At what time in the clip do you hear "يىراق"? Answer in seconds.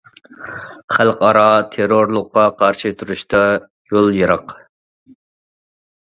4.21-4.55